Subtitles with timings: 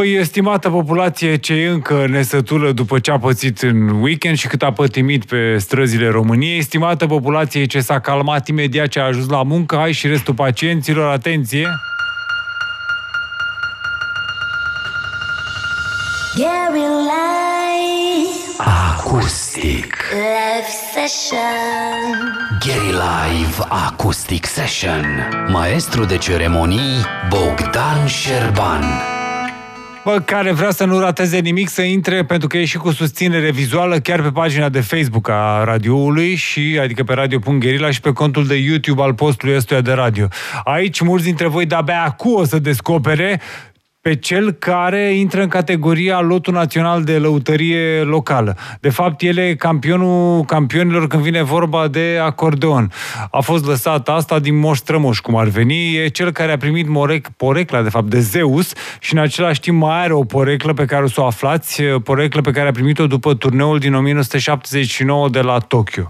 [0.00, 4.62] Păi, estimată populație ce e încă nesătulă după ce a pățit în weekend și cât
[4.62, 9.42] a pătimit pe străzile României, estimată populație ce s-a calmat imediat ce a ajuns la
[9.42, 11.68] muncă, hai și restul pacienților, atenție!
[16.36, 18.30] Gary Live,
[18.96, 19.96] Acustic.
[20.12, 21.38] Live Session.
[22.66, 25.04] Gary Live Acoustic Session.
[25.48, 29.09] Maestru de ceremonii Bogdan Șerban.
[30.04, 33.50] Bă, care vrea să nu rateze nimic, să intre, pentru că e și cu susținere
[33.50, 38.46] vizuală, chiar pe pagina de Facebook a radioului, și, adică pe radio.gherila și pe contul
[38.46, 40.28] de YouTube al postului ăstuia de radio.
[40.64, 43.40] Aici, mulți dintre voi de-abia acum o să descopere
[44.02, 48.56] pe cel care intră în categoria lotul național de lăutărie locală.
[48.80, 52.92] De fapt, el e campionul campionilor când vine vorba de acordeon.
[53.30, 55.96] A fost lăsat asta din moș strămoș, cum ar veni.
[55.96, 59.80] E cel care a primit morec, porecla, de fapt, de Zeus și în același timp
[59.80, 63.06] mai are o poreclă pe care o să o aflați, poreclă pe care a primit-o
[63.06, 66.08] după turneul din 1979 de la Tokyo.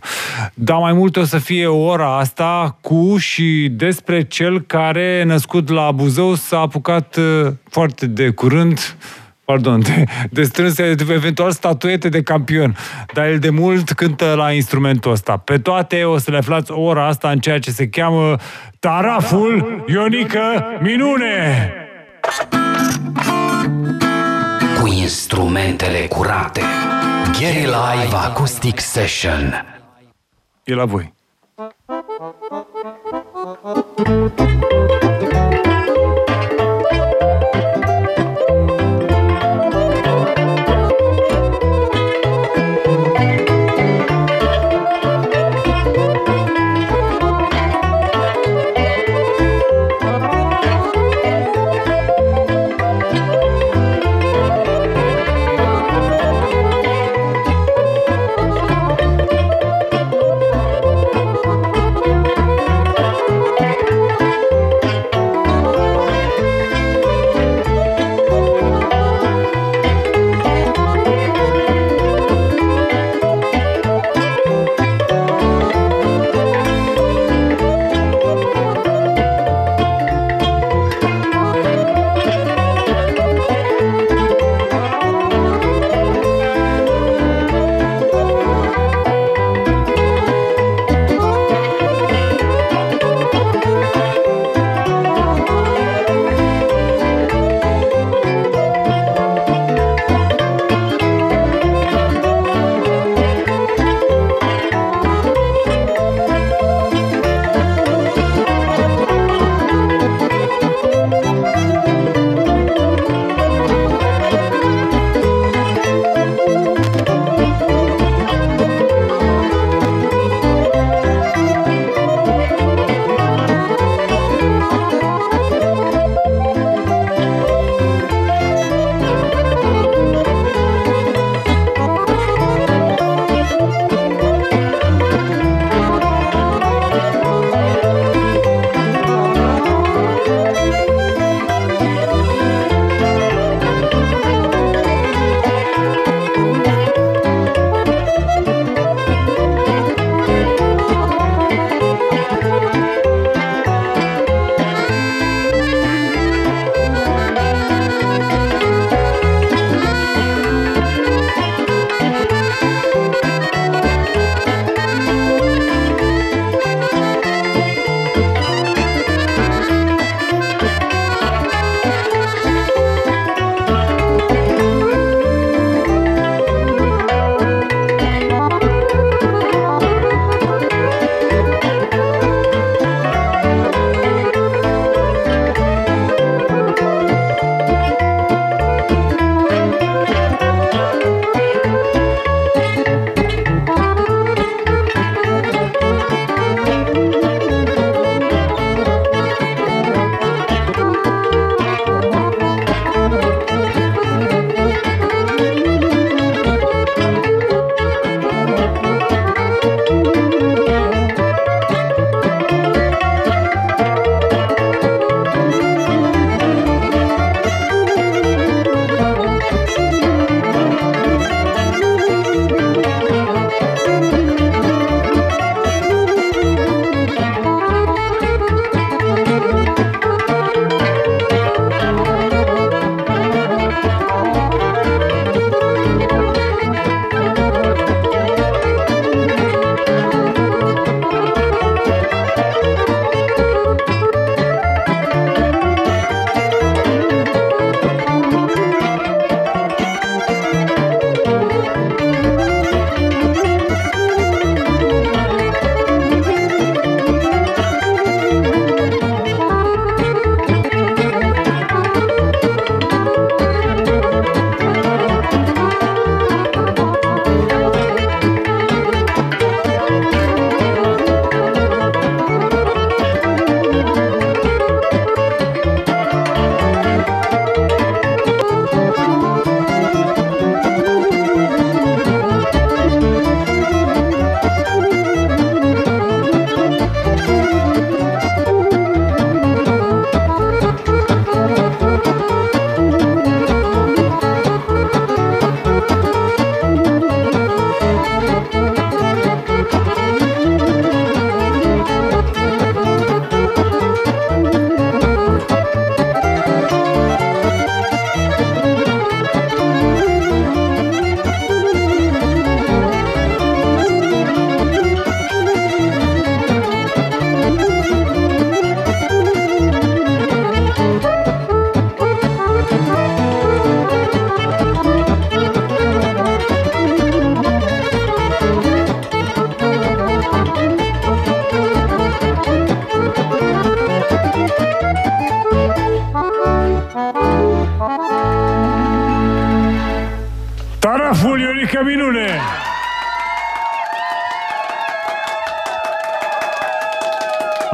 [0.54, 5.90] Dar mai mult o să fie ora asta cu și despre cel care, născut la
[5.90, 8.96] Buzău, s-a apucat uh, foarte de curând
[9.50, 12.76] pardon, de, de strânse eventual statuete de campion.
[13.14, 15.36] Dar el de mult cântă la instrumentul ăsta.
[15.36, 18.36] Pe toate o să le aflați ora asta în ceea ce se cheamă
[18.78, 21.72] Taraful Ionică Minune!
[24.80, 26.60] Cu instrumentele curate.
[27.40, 29.64] Gary Live Acoustic Session.
[30.64, 31.12] E la voi.
[33.94, 34.79] Taraful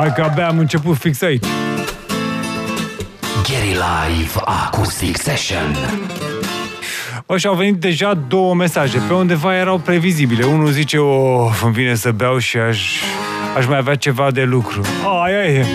[0.06, 1.44] Hai că abia am început fix aici.
[3.42, 5.76] Gary Live Acoustic Session.
[7.26, 8.98] Bă, și au venit deja două mesaje.
[9.08, 10.44] Pe undeva erau previzibile.
[10.44, 13.00] Unul zice, o, îmi vine să beau și aș,
[13.56, 14.80] aș mai avea ceva de lucru.
[15.24, 15.66] Aia e.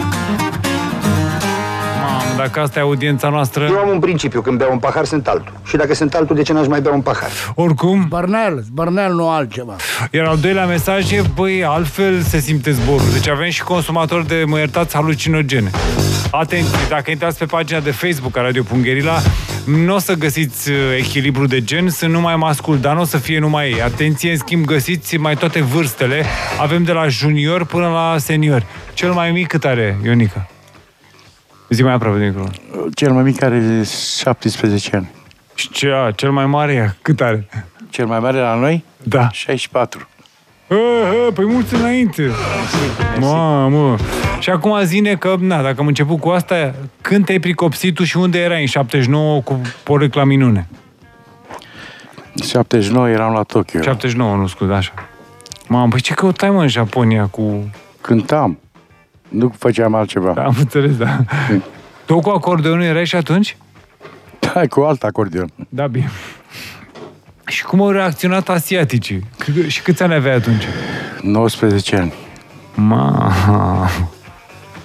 [2.01, 3.65] Mamă, dacă asta e audiența noastră...
[3.65, 5.53] Eu am un principiu, când beau un pahar, sunt altul.
[5.71, 7.29] Și dacă sunt altul, de ce n-aș mai bea un pahar?
[7.55, 9.75] Oricum, Bărnel, bărnel, nu altceva.
[10.11, 13.11] iar al doilea mesaj e, băi, altfel se simte zborul.
[13.13, 15.69] Deci avem și consumatori de, mă iertați, halucinogene.
[16.31, 19.17] Atenție, dacă intrați pe pagina de Facebook a Radio Pungherila,
[19.65, 23.17] nu o să găsiți uh, echilibru de gen, sunt numai mascul, dar nu o să
[23.17, 23.81] fie numai ei.
[23.81, 26.25] Atenție, în schimb, găsiți mai toate vârstele.
[26.59, 28.65] Avem de la junior până la senior.
[28.93, 30.47] Cel mai mic cât are, Ionica?
[31.69, 32.51] Zi mai aproape de microfon.
[32.93, 33.83] Cel mai mic are
[34.19, 35.09] 17 ani.
[35.55, 37.47] Și cea, cel mai mare, ea, cât are?
[37.89, 38.83] Cel mai mare la noi?
[39.03, 39.29] Da.
[39.31, 40.07] 64.
[40.67, 42.29] Hă, hă, păi mulți înainte.
[43.19, 43.95] Mamă.
[44.39, 48.17] Și acum zine că, na, dacă am început cu asta, când te-ai pricopsit tu și
[48.17, 50.67] unde erai în 79 cu porecla minune?
[52.43, 53.81] 79 eram la Tokyo.
[53.81, 54.93] 79, nu scuze, așa.
[55.67, 57.69] Mamă, păi ce căutai, mă, în Japonia cu...
[58.01, 58.59] Cântam.
[59.27, 60.33] Nu făceam altceva.
[60.37, 61.17] Am înțeles, da.
[62.05, 63.57] Tu cu acordeonul erai și atunci?
[64.53, 65.49] Da, cu alt acordeon.
[65.69, 66.11] Da, bine.
[67.47, 69.23] Și cum au reacționat asiaticii?
[69.43, 70.63] C- și câți ani aveai atunci?
[71.21, 72.13] 19 ani.
[72.75, 73.31] Ma.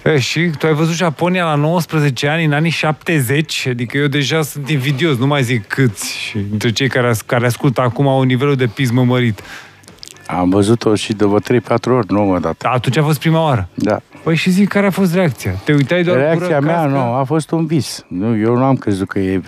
[0.04, 3.66] E, și tu ai văzut Japonia la 19 ani, în anii 70?
[3.66, 6.16] Adică eu deja sunt invidios, nu mai zic câți.
[6.16, 9.40] Și dintre cei care, as- care ascultă acum au un nivelul de pismă mărit.
[10.26, 12.62] Am văzut-o și de vreo 3-4 ori, nu mă dat.
[12.62, 13.68] Atunci a fost prima oară.
[13.74, 14.00] Da.
[14.26, 15.50] Păi și zic, care a fost reacția?
[15.64, 16.88] Te uitai doar Reacția gură mea, cască?
[16.90, 18.04] nu, a fost un vis.
[18.08, 19.40] Nu, eu nu am crezut că e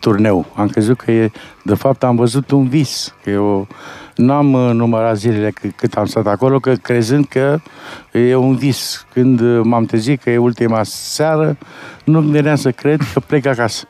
[0.00, 0.46] turneu.
[0.54, 1.30] Am crezut că e,
[1.62, 3.14] de fapt, am văzut un vis.
[3.24, 3.66] Că eu
[4.16, 7.60] nu am uh, numărat zilele c- cât am stat acolo, că crezând că
[8.12, 9.06] e un vis.
[9.12, 11.56] Când uh, m-am trezit că e ultima seară,
[12.04, 13.84] nu veneam să cred că plec acasă.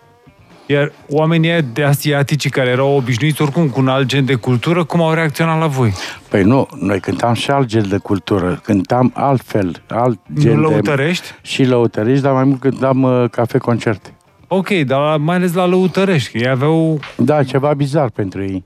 [0.66, 4.84] Iar oamenii ăia de asiatici care erau obișnuiți oricum cu un alt gen de cultură,
[4.84, 5.92] cum au reacționat la voi?
[6.30, 10.72] Păi nu, noi cântam și alt gen de cultură, cântam altfel, alt gen Nu de...
[10.74, 11.26] lăutărești?
[11.42, 14.14] Și lăutărești, dar mai mult cântam uh, cafe-concerte.
[14.48, 16.98] Ok, dar mai ales la lăutărești, că ei aveau...
[17.16, 18.64] Da, ceva bizar pentru ei.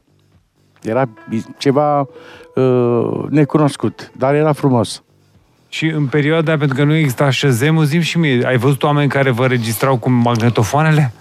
[0.82, 2.00] Era bi- ceva
[2.54, 5.02] uh, necunoscut, dar era frumos.
[5.68, 9.08] Și în perioada aia, pentru că nu exista Shazam, zi și mie, ai văzut oameni
[9.08, 11.12] care vă registrau cu magnetofoanele?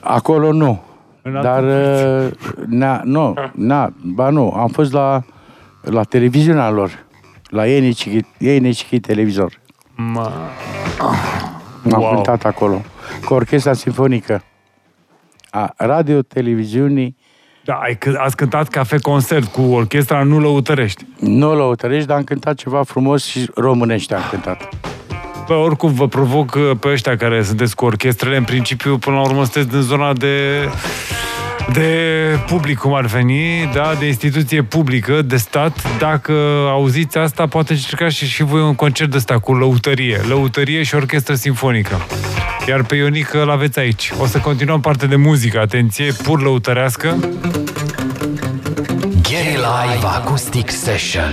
[0.00, 0.82] Acolo nu.
[1.22, 2.30] În Dar, uh,
[2.66, 5.22] na, nu, na, ba nu, am fost la,
[5.90, 7.04] la televiziunea lor,
[7.48, 9.52] la ei necichi, ei necichi televizor.
[9.94, 10.32] Ma...
[11.92, 12.14] Am Wow.
[12.14, 12.82] cântat acolo,
[13.24, 14.42] cu orchestra sinfonică
[15.50, 17.16] a radio-televiziunii,
[17.64, 21.04] Da, ai, c- ați cântat cafe concert cu orchestra Nu Lăutărești.
[21.20, 24.68] nu lăutărești, dar am cântat ceva frumos și românește am cântat.
[25.46, 29.22] Bă, oricum vă provoc uh, pe ăștia care sunteți cu orchestrele, în principiu, până la
[29.22, 30.64] urmă, sunteți din zona de
[31.72, 35.98] de public, cum ar veni, da, de instituție publică, de stat.
[35.98, 36.32] Dacă
[36.68, 40.20] auziți asta, poate încercați și, și voi un concert de ăsta cu lăutărie.
[40.28, 42.06] Lăutărie și orchestră sinfonică.
[42.68, 44.12] Iar pe Ionică îl aveți aici.
[44.18, 47.16] O să continuăm parte de muzică, atenție, pur lăutărească.
[49.22, 51.32] Gary Live Acoustic Session.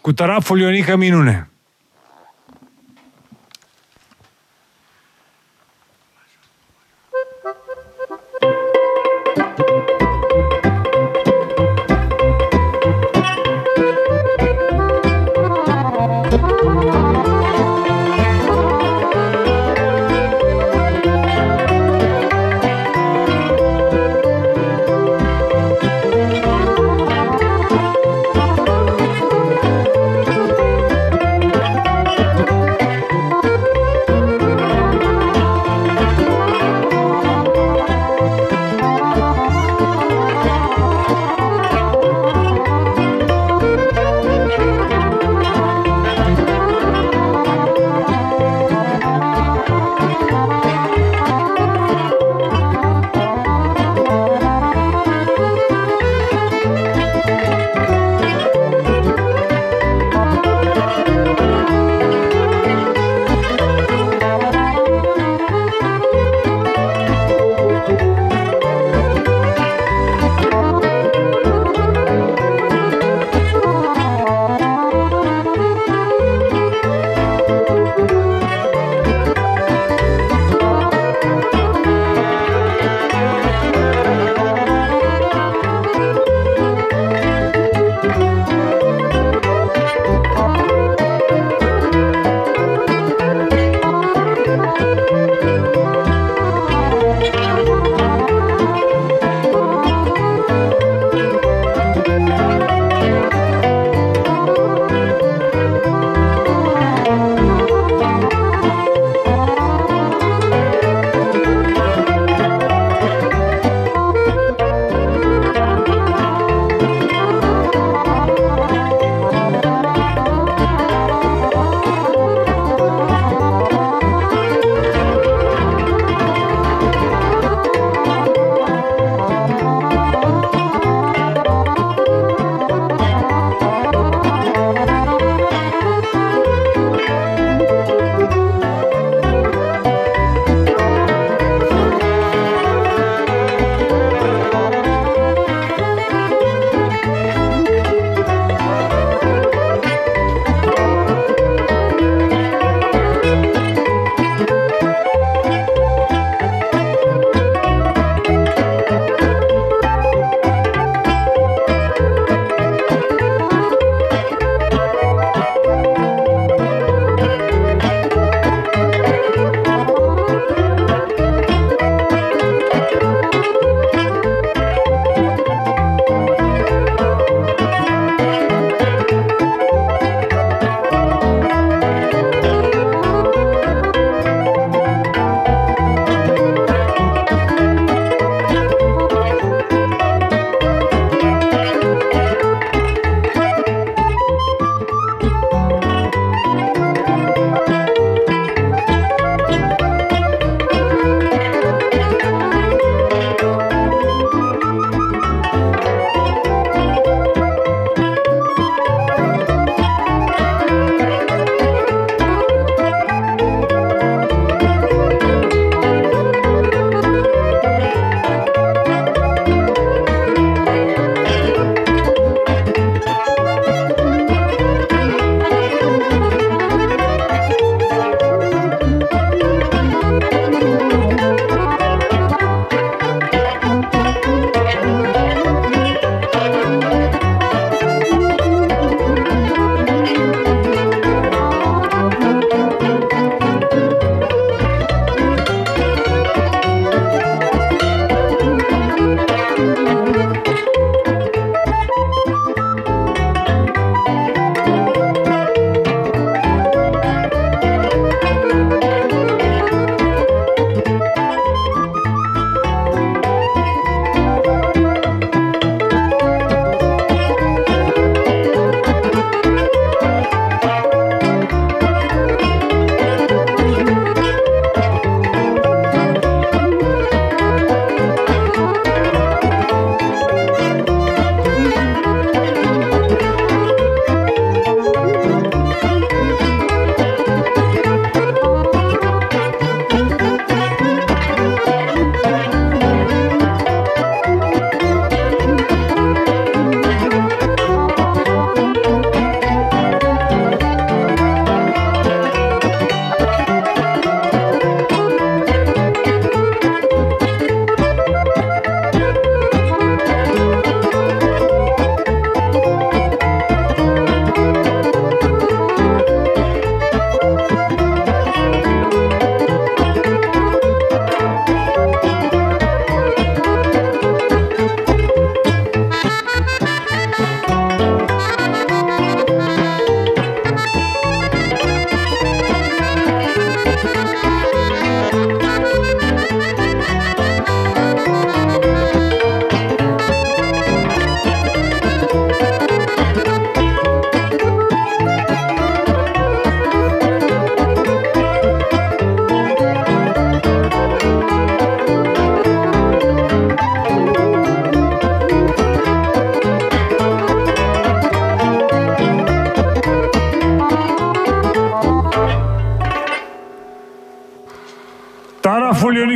[0.00, 1.50] Cu taraful Ionică Minune.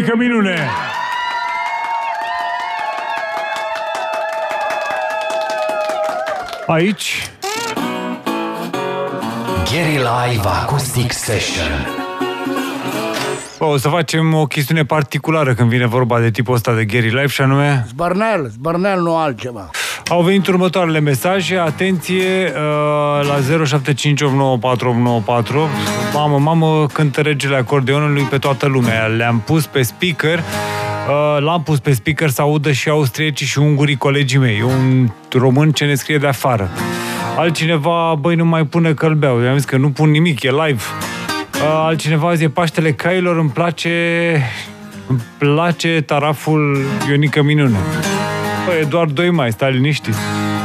[0.03, 0.69] Ionica Minune!
[6.67, 7.31] Aici,
[9.73, 11.87] Gary Live Acoustic Session.
[13.59, 17.27] o să facem o chestiune particulară când vine vorba de tipul ăsta de Gary Live
[17.27, 19.71] și anume Zbărnel, zbărnel, nu altceva.
[20.09, 21.57] Au venit următoarele mesaje.
[21.57, 23.73] Atenție uh, la 0758948994.
[26.13, 29.07] Mamă, mamă, cântă regele acordeonului pe toată lumea.
[29.07, 30.39] Le-am pus pe speaker.
[30.39, 34.59] Uh, l-am pus pe speaker să audă și austriecii și ungurii colegii mei.
[34.59, 36.71] E un român ce ne scrie de afară.
[37.37, 39.41] Altcineva, băi, nu mai pune călbeau.
[39.41, 40.83] I-am zis că nu pun nimic, e live.
[41.55, 43.91] Uh, altcineva zi, Paștele Cailor, îmi place...
[45.07, 47.77] Îmi place taraful Ionica Minune.
[48.65, 50.15] Bă, e doar 2 mai, stai liniștit.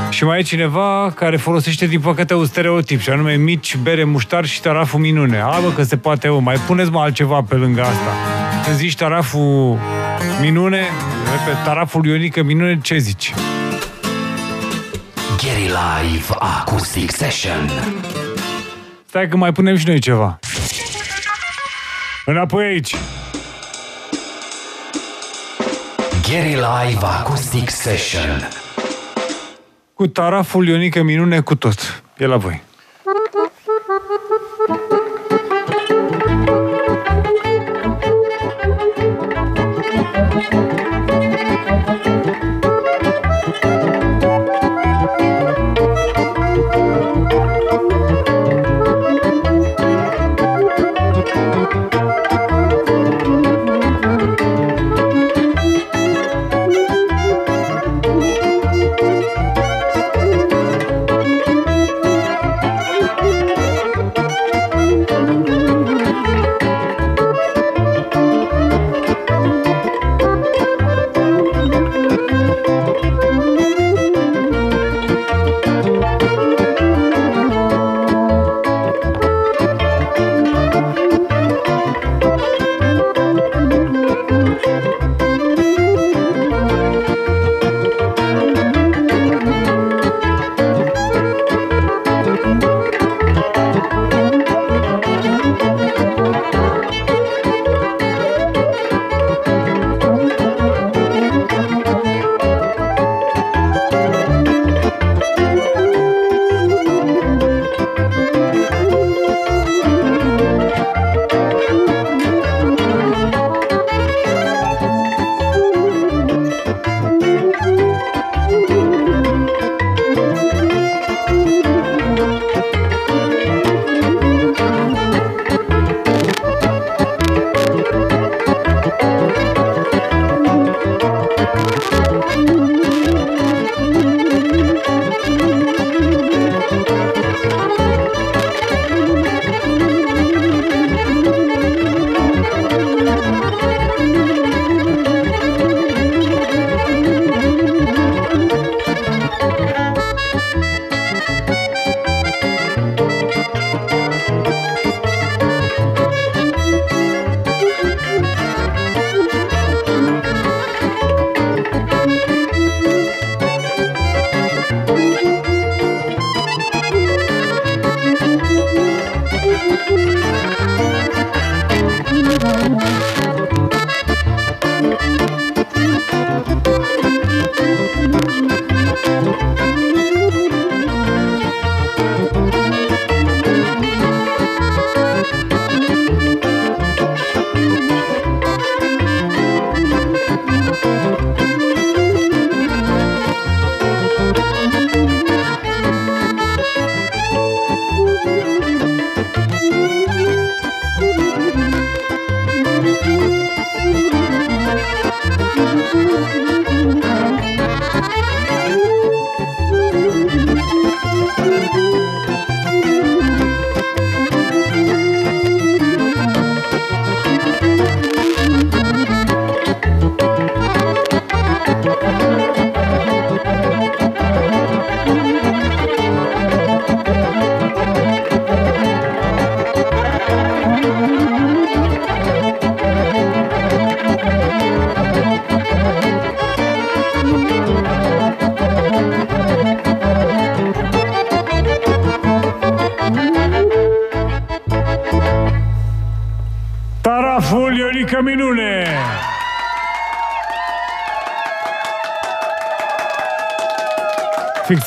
[0.10, 4.45] Și mai e cineva care folosește, din păcate, un stereotip, și anume mici, bere, muștar
[4.45, 5.39] și taraful minune.
[5.39, 8.12] A, bă, că se poate, mă, mai puneți, mă, altceva pe lângă asta.
[8.63, 9.79] Când zici taraful
[10.41, 10.81] minune,
[11.45, 13.33] pe taraful Ionică minune, ce zici?
[15.43, 17.69] Gary Live Acoustic Session.
[19.05, 20.39] Stai că mai punem și noi ceva.
[22.25, 22.95] Înapoi aici.
[26.31, 28.47] Gary Live Acoustic Session.
[29.93, 32.03] Cu taraful Ionică minune, cu tot.
[32.17, 32.66] E la voi.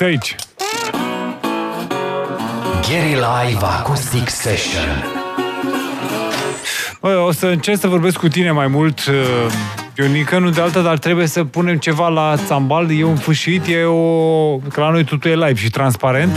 [0.01, 0.35] Fix aici.
[2.89, 5.05] Gary Live Acoustic Session.
[7.01, 9.15] Bă, o să încerc să vorbesc cu tine mai mult, uh,
[9.97, 12.99] Ionica, nu de alta, dar trebuie să punem ceva la țambal.
[12.99, 14.57] E un fâșit, e o...
[14.57, 16.37] Că la noi totul e live și transparent.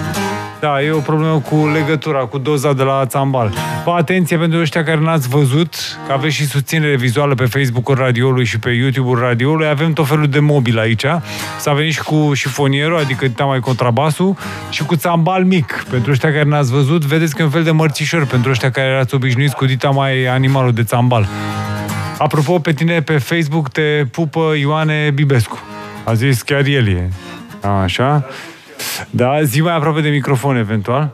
[0.60, 3.54] Da, e o problemă cu legătura, cu doza de la țambal.
[3.86, 5.76] Vă atenție pentru ăștia care n-ați văzut,
[6.08, 9.68] că aveți și susținere vizuală pe Facebook-ul radioului și pe YouTube-ul radioului.
[9.68, 11.06] Avem tot felul de mobil aici.
[11.60, 14.36] S-a venit și cu șifonierul, adică dita mai contrabasul,
[14.70, 15.86] și cu țambal mic.
[15.90, 18.88] Pentru ăștia care n-ați văzut, vedeți că e un fel de mărțișor pentru ăștia care
[18.88, 21.28] erați obișnuiți cu dita mai animalul de țambal.
[22.18, 25.60] Apropo, pe tine pe Facebook te pupă Ioane Bibescu.
[26.04, 27.10] A zis chiar el e.
[27.84, 28.26] Așa.
[29.10, 31.12] Da, zi mai aproape de microfon, eventual.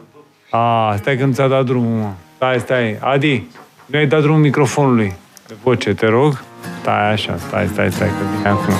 [0.50, 2.10] A, stai că nu ți-a dat drumul, mă.
[2.40, 2.98] Stai, stai.
[3.00, 3.48] Adi,
[3.86, 5.16] nu ai dat drumul microfonului.
[5.48, 6.44] De voce, te rog.
[6.82, 8.74] Stai așa, stai, stai, stai, că vine acum.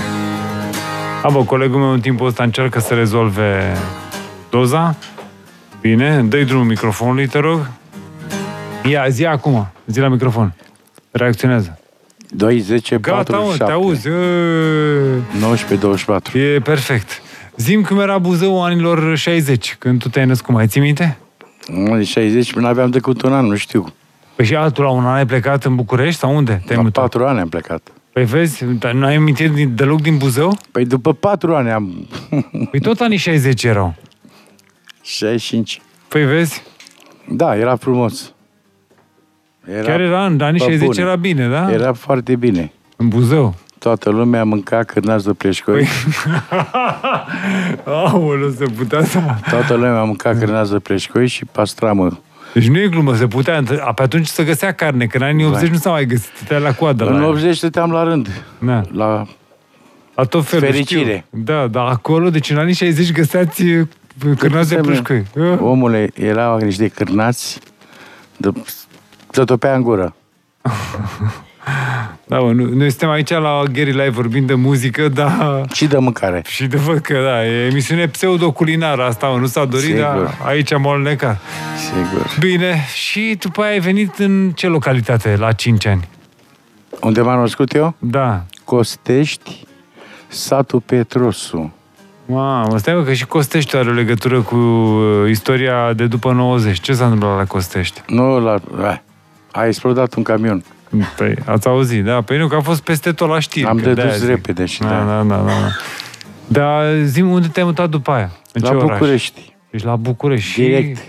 [1.24, 3.78] A, bă, colegul meu în timpul ăsta încearcă să rezolve
[4.50, 4.96] doza.
[5.82, 7.70] Bine, dă drumul microfonului, te rog.
[8.90, 10.54] Ia, zi acum, zi la microfon.
[11.12, 11.80] Reacționează.
[12.30, 13.64] 2, 10, Gata, 4, mă, 7.
[13.64, 14.08] te auzi.
[14.08, 14.14] Ă,
[15.40, 16.38] 19, 24.
[16.38, 17.22] E perfect.
[17.58, 21.18] Zim cum era Buzău anilor 60, când tu te-ai născut, mai ții minte?
[21.74, 23.86] În 60 până aveam decât un an, nu știu.
[24.36, 26.62] Păi și altul la un an ai plecat în București sau unde?
[26.66, 27.04] Te-ai La mutat?
[27.04, 27.92] 4 ani am plecat.
[28.14, 30.58] Păi vezi, dar nu ai amintiri din- deloc din Buzău?
[30.72, 32.08] Păi după 4 ani am...
[32.72, 33.96] Păi tot anii 60 erau.
[35.04, 35.82] 65.
[36.08, 36.64] Păi vezi,
[37.28, 38.34] Da, era frumos.
[39.68, 41.02] Era, chiar era în anii pe 60 bune.
[41.02, 41.72] era bine, da?
[41.72, 42.72] Era foarte bine.
[42.96, 43.56] În Buzău.
[43.80, 45.84] Toată lumea mânca cârnați de pleșcoi.
[45.86, 46.20] Păi-
[47.86, 49.20] Aoleu, se putea să...
[49.50, 52.20] Toată lumea mânca cârnați de pleșcoi și pastramă.
[52.54, 53.64] Deci nu e glumă, se putea.
[53.86, 56.32] A, Pe atunci se găsea carne, că în anii 80 nu s-a mai găsit.
[56.36, 57.28] Stătea la coadă la În ea.
[57.28, 58.44] 80 stăteam la rând.
[58.60, 58.82] Da.
[58.92, 59.26] La...
[60.16, 61.26] La tot felul, Fericire.
[61.28, 61.44] Știu.
[61.44, 63.88] Da, dar acolo, deci în anii 60 găseați uh,
[64.38, 64.82] cârnați de Semne.
[64.82, 65.26] plășcăi.
[65.36, 65.60] Uh.
[65.62, 67.60] Omule, erau niște cârnați
[68.38, 68.50] de...
[69.30, 70.16] se topea în gură.
[72.26, 75.98] Da, mă, nu, noi suntem aici la Gary Live vorbind de muzică, dar Și de
[75.98, 76.42] mâncare.
[76.48, 80.02] și de văd că da, e emisiune pseudo-culinară asta, mă, nu s-a dorit, Sigur.
[80.02, 81.42] dar aici am alnecat.
[81.78, 82.36] Sigur.
[82.40, 86.08] Bine, și după aia ai venit în ce localitate la 5 ani?
[87.02, 87.96] Unde m-am născut eu?
[88.00, 88.44] Da.
[88.64, 89.64] Costești,
[90.28, 91.74] satul Petrosu.
[92.26, 96.80] Mamă, stai mă, că și Costești are o legătură cu uh, istoria de după 90.
[96.80, 98.02] Ce s-a întâmplat la Costești?
[98.08, 98.60] Nu, la...
[98.82, 99.02] a,
[99.52, 100.64] a explodat un camion.
[101.16, 102.22] Păi, ați auzit, da?
[102.22, 103.66] Păi nu, că a fost peste tot la știri.
[103.66, 104.28] Am că dedus de-aia zic.
[104.28, 104.88] repede și da.
[104.88, 105.04] de-aia.
[105.06, 105.52] Da, da, da, da.
[106.48, 108.32] Dar zi unde te-ai mutat după aia?
[108.54, 108.98] În La ce oraș?
[108.98, 109.54] București.
[109.70, 110.62] Deci la București.
[110.62, 110.98] Direct.
[110.98, 111.04] Și...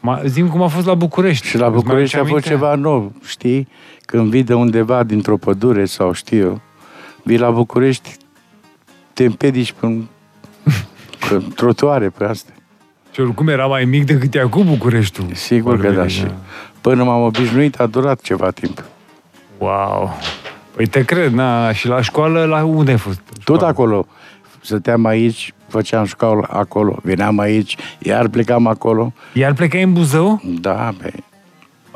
[0.00, 1.46] Ma, zim cum a fost la București.
[1.46, 2.64] Și la Îți mai București a aduci fost aminte?
[2.64, 3.68] ceva nou, știi?
[4.00, 6.60] Când vii de undeva dintr-o pădure sau știu eu,
[7.22, 8.16] vii la București,
[9.12, 10.04] te împedici pe, un-
[11.28, 12.54] pe trotuare, pe astea.
[13.12, 15.26] Și oricum era mai mic decât e acum Bucureștiul.
[15.32, 15.92] Sigur că da.
[15.92, 16.26] Vorbim, Și
[16.80, 18.84] până m-am obișnuit, a durat ceva timp.
[19.58, 20.16] Wow.
[20.76, 23.20] Păi te cred, na, și la școală, la unde ai fost?
[23.44, 23.66] Tot Școală.
[23.66, 24.06] acolo.
[24.60, 29.12] Stăteam aici, făceam școală acolo, veneam aici, iar plecam acolo.
[29.32, 30.40] Iar plecai în Buzău?
[30.60, 31.12] Da, pe...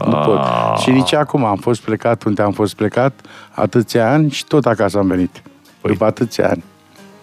[0.07, 0.41] Nu pot.
[0.79, 3.21] Și nici acum am fost plecat unde am fost plecat
[3.51, 5.39] atâția ani și tot acasă am venit.
[5.39, 6.65] Păi- După atâția ani.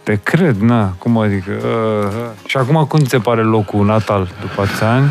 [0.03, 1.51] Te cred, na, cum adică?
[1.51, 2.47] Uh, uh.
[2.47, 5.07] Și acum cum ți se pare locul natal după atâția ani?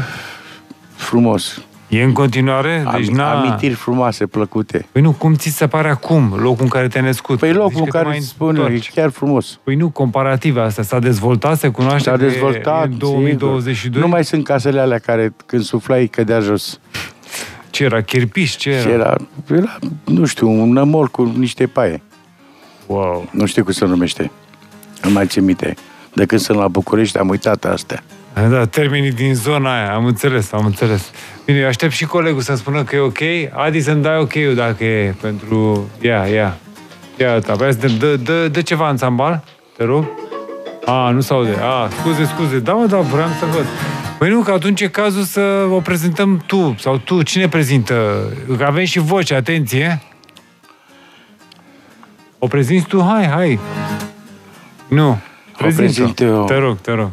[0.94, 1.60] Frumos.
[1.88, 2.86] E în continuare?
[2.96, 3.38] Deci Am, n-a...
[3.40, 4.86] amintiri frumoase, plăcute.
[4.92, 7.38] Păi nu, cum ți se pare acum, locul în care te-ai născut?
[7.38, 8.90] Păi Zici locul că în te care mai îți spun eu, e întorci.
[8.92, 9.58] chiar frumos.
[9.64, 10.82] Păi nu, comparative astea.
[10.84, 13.74] S-a dezvoltat, se cunoaște S-a că e- dezvoltat, e în 2022?
[13.74, 14.00] sigur.
[14.00, 16.80] Nu mai sunt casele alea care când suflai cădea jos.
[17.70, 18.00] Ce era?
[18.02, 18.54] Chirpiș?
[18.54, 18.80] Ce era?
[18.80, 19.16] Și era,
[19.54, 22.02] era, nu știu, un nămol cu niște paie.
[22.86, 23.28] Wow.
[23.30, 24.30] Nu știu cum se numește.
[25.02, 25.74] Nu mai țin minte.
[26.14, 28.02] De când sunt la București am uitat astea.
[28.50, 31.10] Da, termenii din zona aia, am înțeles, am înțeles.
[31.48, 33.18] Bine, eu aștept și colegul să-mi spună că e ok.
[33.52, 35.88] Adi, să-mi dai ok-ul dacă e pentru...
[36.00, 36.56] Ia, ia.
[37.16, 39.44] Ia, uite, abia să dă, dă, dă ceva în țambal,
[39.76, 40.04] te rog.
[40.84, 41.56] A, nu se aude.
[41.60, 42.58] A, scuze, scuze.
[42.58, 43.64] Da, mă, da, vreau să văd.
[44.18, 48.22] Păi nu, că atunci e cazul să o prezentăm tu, sau tu, cine prezintă?
[48.56, 50.02] Că avem și voce, atenție.
[52.38, 53.02] O prezinți tu?
[53.02, 53.58] Hai, hai.
[54.88, 55.18] Nu.
[55.56, 55.82] Prezintă.
[55.82, 56.44] prezint eu.
[56.44, 57.10] Te rog, te rog.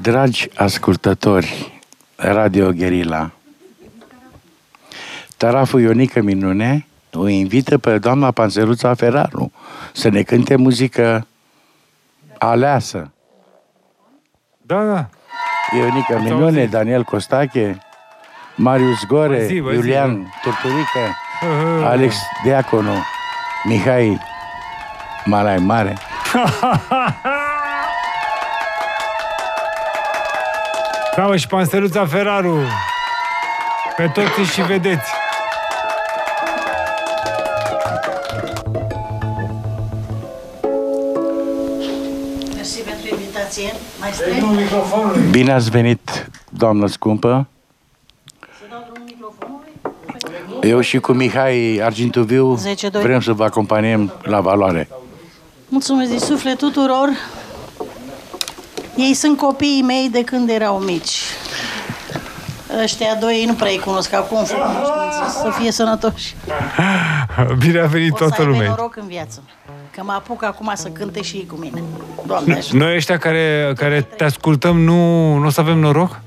[0.00, 1.80] Dragi ascultători,
[2.16, 3.33] Radio Guerilla,
[5.44, 9.52] Taraful Ionică Minune o invită pe doamna Panseruța Ferraru
[9.92, 11.26] să ne cânte muzică
[12.38, 13.12] aleasă.
[14.62, 15.08] Da, da.
[15.76, 16.70] Ionica Ați Minune, auzit?
[16.70, 17.78] Daniel Costache,
[18.56, 21.00] Marius Gore, Bă, zi, bă, zi, Iulian Turturică,
[21.42, 22.94] Uh, Alex Deaconu,
[23.64, 24.20] Mihai
[25.24, 25.96] Malai Mare.
[31.16, 32.58] Da, mă, și Pansteluța Ferraru.
[33.96, 35.10] Pe toți îi și vedeți.
[43.64, 44.00] Invitație.
[44.00, 44.62] Mai stai?
[44.62, 45.30] microfonul.
[45.30, 47.46] Bine ați venit, doamnă scumpă.
[48.40, 50.70] Să dau drumul microfonului?
[50.70, 52.90] Eu și cu Mihai Argintoviu 10-2.
[53.02, 54.88] vrem să vă acompaniem la valoare.
[55.68, 57.08] Mulțumesc din suflet tuturor.
[58.96, 61.18] Ei sunt copiii mei de când erau mici.
[62.82, 66.36] Ăștia doi nu prea îi cunosc acum, frumuseți, să fie sănătoși.
[67.58, 68.68] Bine a venit O să toată aibă lumea.
[68.68, 69.42] noroc în viață.
[69.96, 71.82] Că mă apuc acum să cânte și ei cu mine.
[72.26, 72.76] Doamne ajută.
[72.76, 76.20] Noi ăștia care, care te ascultăm, nu, nu o să avem noroc?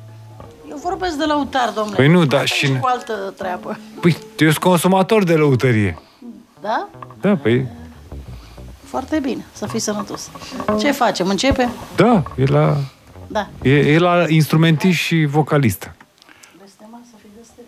[0.69, 1.95] Eu vorbesc de lăutar, domnule.
[1.95, 3.77] Păi nu, da, Asta e și- cu altă treabă.
[4.01, 5.99] Păi, eu sunt consumator de lăutărie.
[6.62, 6.88] Da?
[7.21, 7.67] Da, păi,
[8.84, 10.30] Foarte bine, să fii sănătos.
[10.80, 11.27] Ce facem?
[11.27, 11.71] Începem?
[11.95, 12.77] da, e la,
[13.27, 13.47] Da.
[13.62, 15.91] e, e la instrumentist și vocalist.
[16.58, 17.63] Blestemat să fii destel.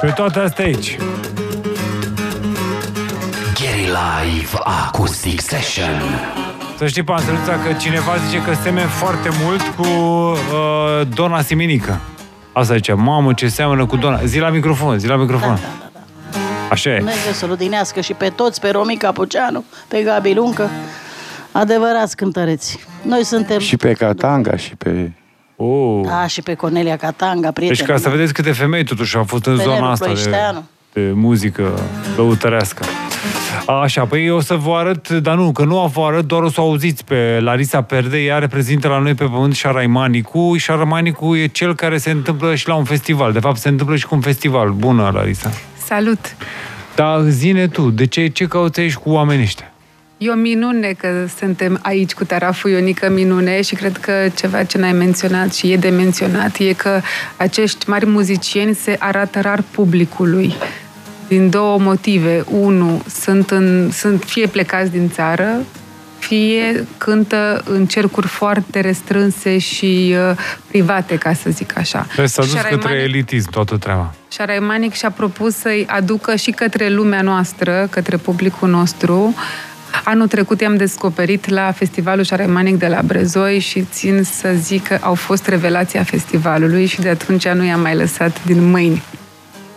[0.00, 0.96] Pe toate astea aici.
[3.54, 6.02] Gary Live Acoustic Session.
[6.78, 10.36] Să știi, Panseluța, că cineva zice că semeni foarte mult cu uh,
[11.14, 12.00] Dona Siminică.
[12.52, 14.20] Asta zice, mamă, ce seamănă cu Dona.
[14.24, 15.54] Zi la microfon, zi la microfon.
[15.54, 16.00] Da, da, da,
[16.32, 16.38] da.
[16.70, 16.96] Așa e.
[16.96, 20.70] Dumnezeu să-l odinească și pe toți, pe Romi Capuceanu, pe Gabi Luncă,
[21.52, 22.86] adevărați cântăreți.
[23.04, 23.58] Noi suntem...
[23.58, 25.10] Și pe Catanga și pe
[25.56, 26.00] Oh.
[26.06, 28.16] Da, și pe Cornelia Catanga, prietena Deci ca să mea.
[28.16, 30.64] vedeți câte femei totuși au fost în Pe zona Nelu asta de, Ploieșteanu.
[30.92, 31.80] de muzică
[32.16, 32.84] lăutărească.
[33.82, 36.42] Așa, păi eu o să vă arăt, dar nu, că nu o vă arăt, doar
[36.42, 40.56] o să o auziți pe Larisa Perde, ea reprezintă la noi pe pământ Șaraimanicu.
[40.56, 43.32] Șaraimanicu e cel care se întâmplă și la un festival.
[43.32, 44.70] De fapt, se întâmplă și cu un festival.
[44.70, 45.50] Bună, Larisa.
[45.86, 46.36] Salut!
[46.94, 49.72] Dar zine tu, de ce, ce cauți aici cu oamenii ăștia?
[50.18, 54.78] E o minune că suntem aici cu Taraful Ionica Minune și cred că ceva ce
[54.78, 57.00] n-ai menționat și e de menționat e că
[57.36, 60.54] acești mari muzicieni se arată rar publicului.
[61.28, 62.44] Din două motive.
[62.50, 65.64] Unu, sunt, în, sunt fie plecați din țară,
[66.18, 70.36] fie cântă în cercuri foarte restrânse și uh,
[70.68, 72.06] private, ca să zic așa.
[72.16, 74.14] Deci s-a dus Șaraimanic- către elitism toată treaba.
[74.30, 79.34] Șaraimanic și-a propus să-i aducă și către lumea noastră, către publicul nostru.
[80.06, 84.98] Anul trecut i-am descoperit la Festivalul Șaraimanic de la Brezoi și țin să zic că
[85.00, 89.02] au fost revelația festivalului și de atunci nu i-am mai lăsat din mâini.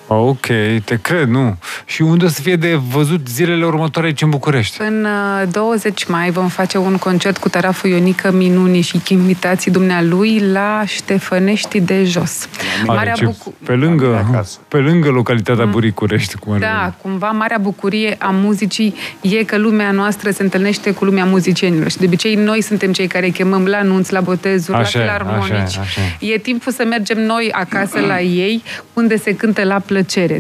[0.10, 0.46] Ok,
[0.84, 1.58] te cred, nu.
[1.86, 4.82] Și unde o să fie de văzut zilele următoare aici în București?
[4.82, 5.06] În
[5.44, 10.84] uh, 20 mai vom face un concert cu Taraful Ionică Minuni și invitații dumnealui la
[10.86, 12.48] Ștefănești de Jos.
[12.86, 14.58] Marea Deci, bucu- pe lângă, acasă.
[14.68, 16.94] pe lângă localitatea Buricurești, cum ar Da, veni.
[17.02, 21.98] cumva marea bucurie a muzicii e că lumea noastră se întâlnește cu lumea muzicienilor și
[21.98, 25.12] de obicei noi suntem cei care îi chemăm la nunți, la botezuri, Așa e, la
[25.12, 25.52] filarmonici.
[25.78, 29.74] așa e, așa E timpul să mergem noi acasă la ei, unde se cântă la
[29.74, 29.96] plăcere.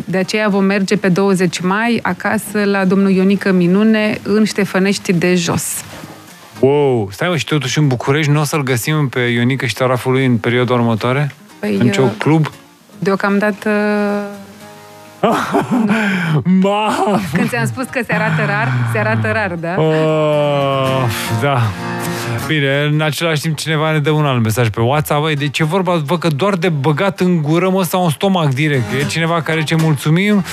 [0.06, 5.36] De aceea vom merge pe 20 mai acasă la domnul Ionică Minune în Ștefănești de
[5.36, 5.84] Jos.
[6.60, 10.12] Wow, stai mă, și totuși în București nu o să-l găsim pe Ionică și taraful
[10.12, 11.32] lui în perioada următoare?
[11.60, 12.52] Păi, în ce uh, club?
[13.00, 13.70] Deocamdată,
[16.62, 16.93] Ma!
[17.34, 19.76] când ți-am spus că se arată rar, se arată rar, da?
[19.82, 21.04] Oh,
[21.41, 21.62] da.
[22.47, 25.21] Bine, în același timp cineva ne dă un alt mesaj pe WhatsApp.
[25.21, 26.01] Băi, de ce vorba?
[26.05, 28.83] Văd că doar de băgat în gură mă sau în stomac direct.
[29.01, 30.43] E cineva care ce mulțumim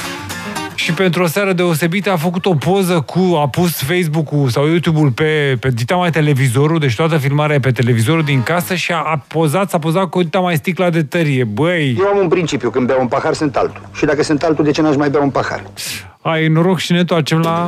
[0.75, 5.11] și pentru o seară deosebită a făcut o poză cu, a pus Facebook-ul sau YouTube-ul
[5.11, 8.97] pe, pe dita mai televizorul, deci toată filmarea e pe televizorul din casă și a,
[8.97, 11.45] a pozat, s-a pozat cu dita mai sticla de tărie.
[11.45, 13.89] Băi, Eu am un principiu, când beau un pahar, sunt altul.
[13.97, 15.63] Și dacă sunt altul, de ce n-aș mai bea un pahar?
[16.23, 17.67] ai noroc și ne întoarcem la...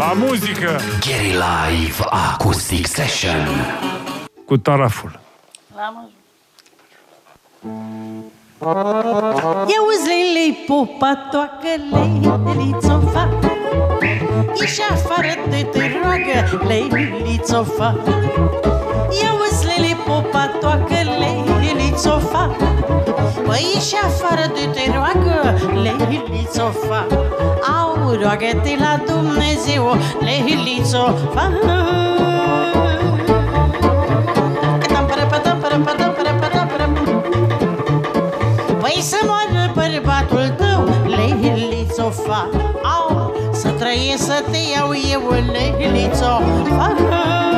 [0.00, 0.80] La muzică!
[1.00, 3.48] Gary Live Acoustic Session.
[4.46, 5.20] Cu taraful.
[5.76, 6.12] L-am ajuns.
[9.76, 13.38] Eu zlei popa toacă leilițo fa
[14.60, 17.96] Ieși afară de te roagă leilițo fa
[19.10, 22.69] Eu zlei popa toacă leilițo fa
[23.50, 27.06] Păi ieși afară de te roagă leilițo fa.
[27.78, 31.52] Au roagă-te la Dumnezeu leilițo fa.
[38.80, 42.48] Păi să moară bărbatul tău, Leilițo fa.
[42.82, 46.40] Au, să trăiesc să te iau eu, Leilițo
[46.76, 47.49] fa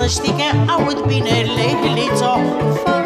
[0.00, 2.40] să știi că aud bine, lelițo
[2.84, 3.04] fac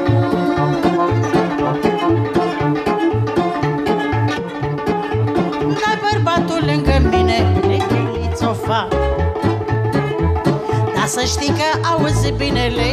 [5.68, 8.88] N-ai bărbatul lângă mine, lelițo fac
[10.94, 12.91] Dar să știi că auzi bine, lelițo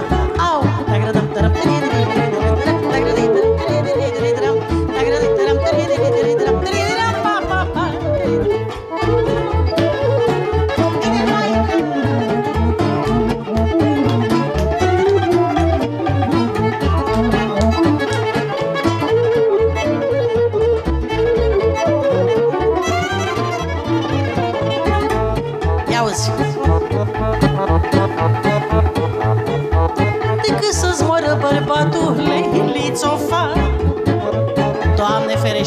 [0.00, 0.31] o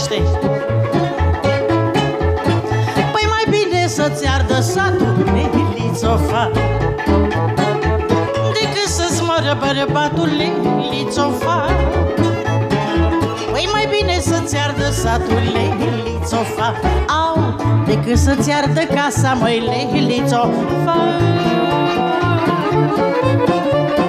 [0.09, 0.25] Doamne ferește
[3.11, 6.51] Păi mai bine să-ți ardă satul Leiliți-o fac
[8.53, 11.71] Decât să-ți moară bărbatul Leiliți-o fac
[13.51, 16.75] Păi mai bine să-ți ardă satul Leiliți-o fac
[17.07, 20.49] Au, decât să-ți ardă casa Măi, Leiliți-o
[20.85, 21.23] fac
[23.95, 24.04] Mai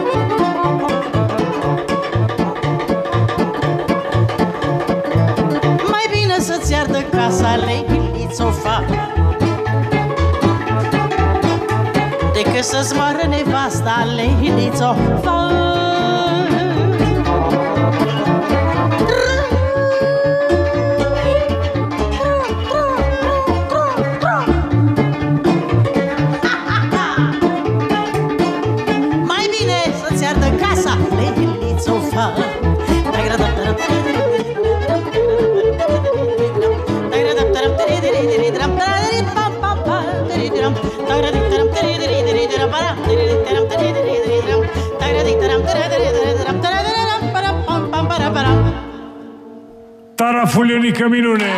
[12.57, 15.96] Decât să-ți moară nevasta Leiliți-o fac
[50.57, 51.53] Taraful Ionica Minune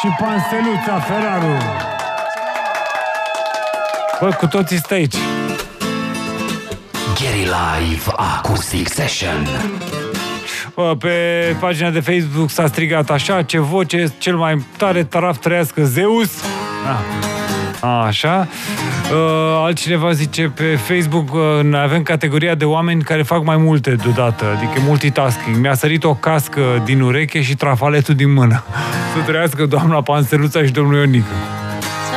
[0.00, 1.56] și Pansteluța Ferraru.
[4.20, 5.14] Bă, cu toții stă aici.
[7.14, 9.46] Gary Live Acoustic Session.
[10.74, 11.08] Bă, pe
[11.60, 16.42] pagina de Facebook s-a strigat așa, ce voce cel mai tare taraf trăiască Zeus.
[16.86, 17.37] A.
[17.80, 18.48] Așa.
[19.12, 23.96] Uh, altcineva zice pe Facebook uh, noi avem categoria de oameni care fac mai multe
[24.02, 25.56] deodată, adică multitasking.
[25.56, 28.64] Mi-a sărit o cască din ureche și trafaletul din mână.
[29.14, 31.32] Să trăiască doamna Panseluța și domnul Ionică.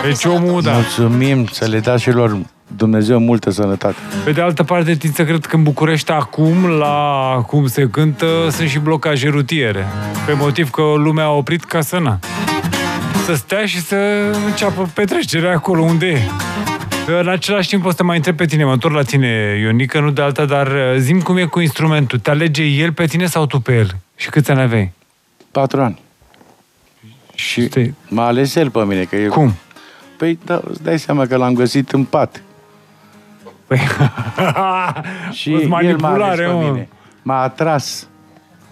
[0.04, 0.72] Deci omul, da.
[0.72, 2.38] Mulțumim să le dați și lor
[2.78, 3.96] Dumnezeu multă sănătate.
[4.24, 8.26] Pe de altă parte, tind să cred că în București acum, la cum se cântă,
[8.52, 9.88] sunt și blocaje rutiere.
[10.26, 12.20] Pe motiv că lumea a oprit ca să na.
[13.26, 13.96] Să stea și să
[14.46, 16.22] înceapă petrecerea acolo unde e.
[17.20, 20.00] În același timp o să te mai întreb pe tine, mă întorc la tine, Ionică,
[20.00, 22.20] nu de alta, dar zim cum e cu instrumentul.
[22.20, 23.90] Te alege el pe tine sau tu pe el?
[24.16, 24.92] Și câți ani aveai?
[25.52, 26.02] Patru ani.
[27.36, 27.94] Și Stai.
[28.10, 29.04] m-a ales el pe mine.
[29.04, 29.30] Că eu...
[29.30, 29.54] Cum?
[30.18, 32.44] Păi, da, îți dai seama că l-am găsit în pat.
[33.68, 33.80] Păi...
[35.40, 36.70] Și Fost el m-a ales manipulare, pe mă.
[36.70, 36.90] mine.
[37.22, 38.08] M-a atras.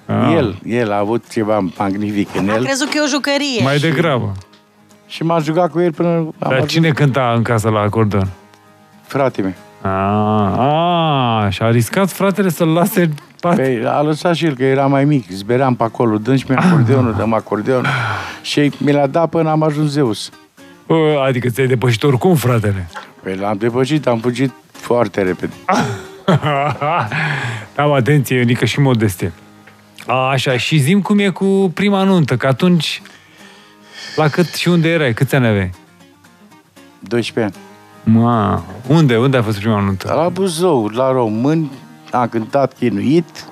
[0.10, 0.34] Ah.
[0.36, 3.64] El, el a avut ceva magnific în Am el crezut că e o jucărie.
[3.64, 4.32] Mai degrabă.
[5.08, 8.28] și m-a jucat cu el până am Dar ajuns cine cânta în casă la acordon?
[9.08, 9.54] frate meu.
[9.82, 13.10] Ah, ah, și a riscat fratele să-l lase
[13.42, 13.56] pat.
[13.56, 16.56] Păi, a lăsat și el, că era mai mic, zbeream pe acolo, dăm și mi
[16.56, 17.86] acordeonul, dăm acordeonul.
[18.42, 20.30] Și mi l-a dat până am ajuns Zeus.
[20.88, 22.88] Bă, Adică ți-ai depășit oricum, fratele.
[23.24, 25.54] Păi l-am depășit, am fugit foarte repede.
[27.76, 29.32] Am atenție, Ionică, și modestie.
[30.12, 33.02] A, așa, și zim cum e cu prima nuntă, că atunci
[34.16, 35.70] la cât și unde erai, câți ani aveai?
[37.00, 37.64] 12 ani.
[38.18, 40.14] Ma, unde, unde a fost prima nuntă?
[40.14, 41.72] La Buzău, la români,
[42.12, 43.46] am cântat chinuit.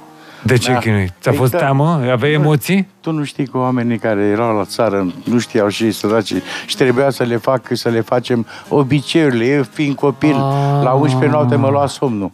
[0.43, 0.77] De ce Da.
[0.77, 1.13] chinuit?
[1.21, 1.57] Ți-a Păi fost da.
[1.57, 2.01] teamă?
[2.11, 2.87] Aveai emoții?
[3.01, 6.33] Tu nu știi că oamenii care erau la țară nu știau și săraci
[6.65, 9.45] și trebuia să le fac, să le facem obiceiurile.
[9.45, 10.83] Eu fiind copil, Ah.
[10.83, 12.31] la 11 noapte mă lua somnul.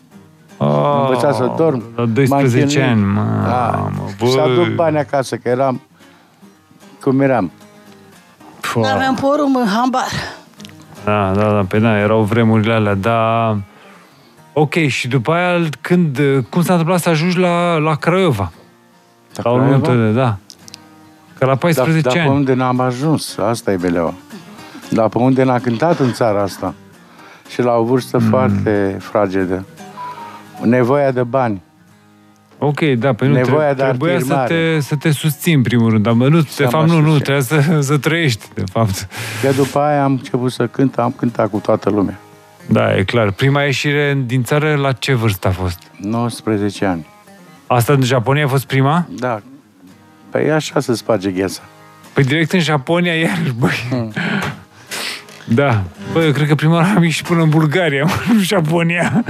[0.63, 1.83] Am învățat să dorm.
[1.95, 3.17] La 12 m-am chinuit.
[3.17, 3.69] ani, Da.
[3.93, 4.73] mamă, Și aduc bă.
[4.75, 5.81] bani acasă, că eram
[7.01, 7.51] cum eram.
[8.75, 10.07] Nu aveam porum în hambar.
[11.05, 13.57] Da, da, da, pe da, erau vremurile alea, da.
[14.53, 18.51] Ok, și după aia, când, cum s-a întâmplat să ajungi la, la Craiova?
[19.35, 19.71] La o Craiova?
[19.71, 20.37] nuntă de, da.
[21.37, 22.37] Că la 14 Dar, dar pe ani.
[22.37, 24.13] unde n-am ajuns, asta e beleaua.
[24.89, 26.73] Dar pe unde n-a cântat în țara asta.
[27.49, 28.27] Și la o vârstă Mm.
[28.29, 29.65] foarte fragedă.
[30.61, 31.61] Nevoia de bani.
[32.57, 34.73] Ok, da, pe nu, Nevoia tre- de trebuia să afirmare.
[34.75, 37.17] te, să te susții în primul rând, dar bă, nu, de mă fapt nu, nu,
[37.17, 37.23] susțin.
[37.23, 37.43] trebuia
[37.73, 39.07] să, să trăiești, de fapt.
[39.41, 42.19] Că după aia am început să cânt, am cântat cu toată lumea.
[42.65, 43.31] Da, e clar.
[43.31, 45.79] Prima ieșire din țară, la ce vârstă a fost?
[45.97, 47.07] 19 ani.
[47.67, 49.07] Asta în Japonia a fost prima?
[49.19, 49.41] Da.
[50.29, 51.61] Păi așa se sparge gheața.
[52.13, 54.11] Păi direct în Japonia, iar, băi.
[55.45, 55.83] Da.
[56.13, 59.23] Băi, eu cred că prima oară am ieșit până în Bulgaria, mă, nu în Japonia.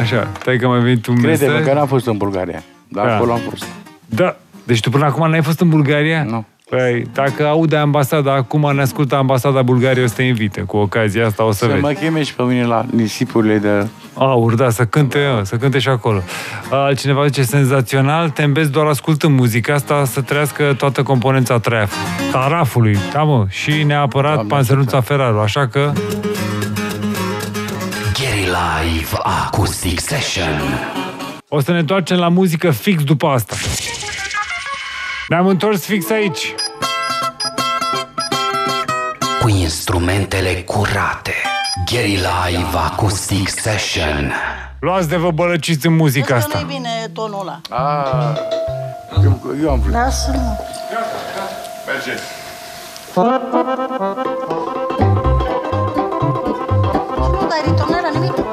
[0.00, 1.66] Așa, stai că mai venit un Crede-mă mesaj.
[1.68, 2.62] că n-am fost în Bulgaria.
[2.88, 3.14] Dar Da.
[3.14, 3.64] acolo am fost.
[4.06, 4.36] Da.
[4.64, 6.22] Deci tu până acum n-ai fost în Bulgaria?
[6.22, 6.44] Nu.
[6.70, 10.60] Păi, dacă aude ambasada, acum ne ascultă ambasada Bulgariei, o să te invite.
[10.60, 11.80] Cu ocazia asta o să, Să vezi.
[11.80, 13.86] mă cheme și pe mine la nisipurile de...
[14.14, 16.22] Aur, da, să cânte, mă, să cânte și acolo.
[16.70, 21.94] Altcineva zice, senzațional, te îmbezi doar ascultând muzica asta să trăiască toată componența traf,
[22.32, 26.37] tarafului, da mă, și neapărat Doamne Panseluța Ferraru, așa că Gary
[28.48, 30.60] Live Acoustic Session.
[31.48, 33.54] o să ne întoarcem la muzică fix după asta.
[35.28, 36.54] Ne-am întors fix aici.
[39.40, 41.34] Cu instrumentele curate.
[41.92, 44.32] Gary Live Acoustic Session.
[44.80, 46.66] Luați de vă bălăciți în muzica Asta asta.
[46.66, 47.60] nu-i bine tonul ăla.
[47.70, 48.06] A,
[49.24, 49.92] eu, eu am vrut.
[49.92, 50.56] Lasă-mă.
[51.86, 52.12] Merge.
[57.48, 58.47] Nu dai ritornare la nimic.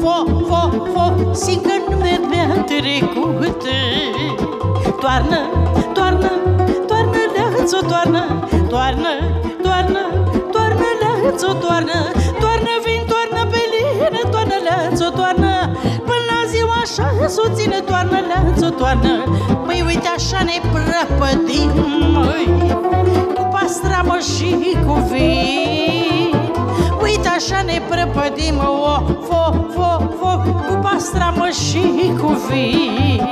[0.00, 0.16] Fo,
[0.48, 0.60] fo,
[0.92, 3.64] fo Simt că nu de mi-a trecut
[5.00, 5.40] Toarnă,
[5.94, 6.30] toarnă,
[6.86, 8.40] toarnă leață, toarnă
[8.70, 9.12] Toarnă,
[9.62, 10.02] toarnă,
[10.52, 11.98] toarnă leață, toarnă.
[12.40, 15.52] Toarnă vin, toarnă pe lină, toarnă leață, toarnă.
[16.08, 19.14] Până la ziua așa s-o ține, toarnă leață, toarnă.
[19.66, 21.72] Păi uite așa ne prăpădim,
[22.12, 22.46] măi
[23.34, 26.00] Cu pastramă și cu vin.
[26.00, 26.19] Uite
[27.40, 33.22] așa ne prăpădim, o, fo, fo, fo Cu pastramă și cu vin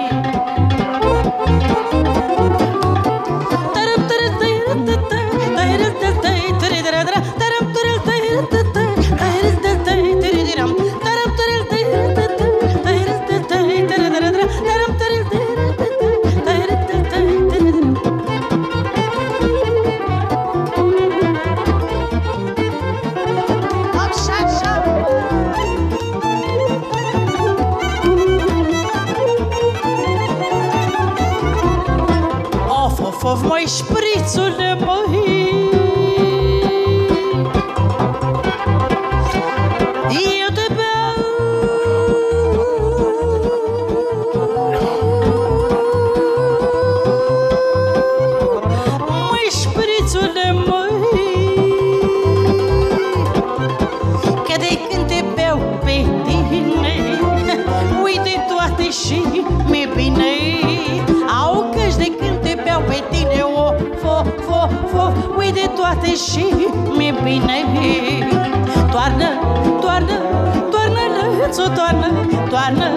[71.58, 72.08] lățo, toarnă
[72.50, 72.88] Toarnă,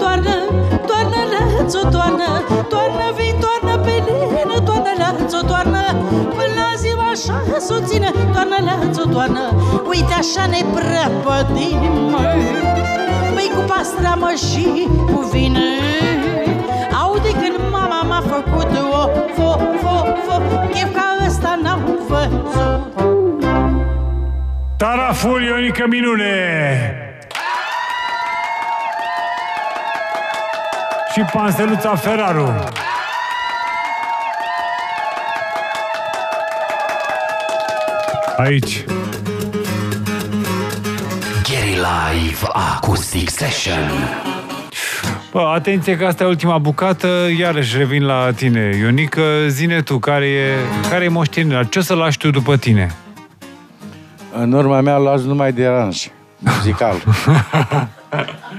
[0.00, 0.34] toarnă,
[0.86, 2.28] toarnă lățo, toarnă
[2.68, 5.82] Toarnă, vin, toarnă pe lină Toarnă lățo, toarnă
[6.36, 9.44] Până la ziua așa s-o ține Toarnă lățo, toarnă
[9.88, 12.42] Uite așa ne prăpădim măi.
[13.34, 15.68] Păi cu pastramă și cu vină
[17.02, 19.50] Aude când mama m-a făcut o fo,
[19.82, 19.96] fo,
[20.26, 20.36] fo
[20.72, 22.86] Chef ca ăsta n-am văzut
[24.76, 27.07] Taraful Ionica Minune!
[31.18, 32.54] Și Panseluța Ferraru.
[38.36, 38.84] Aici.
[41.42, 43.90] Gary Live Acoustic Session.
[45.32, 47.08] Bă, atenție că asta e ultima bucată,
[47.38, 49.22] iarăși revin la tine, Ionică.
[49.48, 50.54] Zine tu, care e,
[50.90, 51.62] care e moștenirea?
[51.62, 52.94] Ce o să lași tu după tine?
[54.32, 56.06] În urma mea luați numai de aranj
[56.38, 56.96] muzical.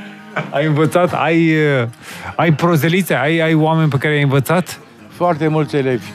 [0.49, 1.87] Ai învățat, ai, uh,
[2.35, 4.79] ai prozelițe, ai, ai oameni pe care ai învățat?
[5.09, 6.07] Foarte mulți elevi.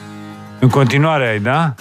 [0.59, 1.73] În continuare ai, da?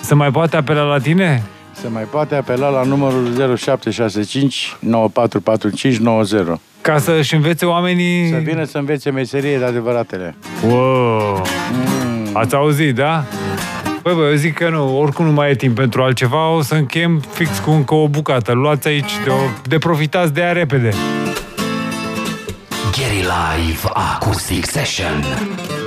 [0.00, 1.42] Se mai poate apela la tine?
[1.72, 6.58] Se mai poate apela la numărul 0765 944590.
[6.80, 8.28] Ca să-și învețe oamenii...
[8.28, 10.34] Să vină să învețe meserie de adevăratele.
[10.68, 11.46] Wow!
[12.32, 13.24] Ați auzit, da?
[14.02, 16.74] Băi, bă, eu zic că nu, oricum nu mai e timp pentru altceva, o să
[16.74, 18.52] închem fix cu încă o bucată.
[18.52, 20.92] Luați aici, de, o, de profitați de ea repede.
[23.20, 25.81] Live Acoustic Session.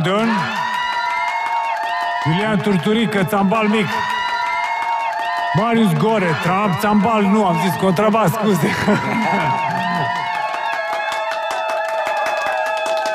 [0.00, 0.28] Acordeon.
[2.26, 3.86] Iulian Turturică, țambal mic.
[5.54, 8.70] Marius Gore, tram, țambal, nu, am zis contrabas, scuze.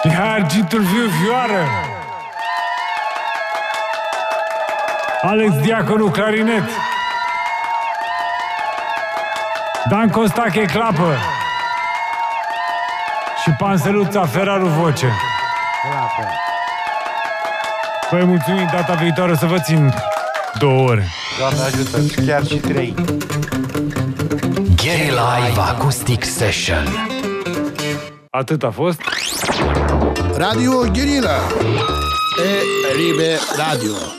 [0.03, 1.67] Mihai Argintul Viu Vioară.
[5.21, 6.69] Alex Diaconu, clarinet.
[9.89, 11.17] Dan Costache, clapă.
[13.41, 15.11] Și Panseluța Ferraru, voce.
[18.09, 19.93] Păi mulțumim, data viitoare să vă țin
[20.59, 21.07] două ore.
[21.39, 22.93] Doamne ajută, chiar și trei.
[24.83, 26.87] Gary Live Acoustic Session.
[28.29, 29.01] Atât a fost.
[30.37, 31.39] Radio Guerilla.
[32.37, 34.13] e Ribe Radio.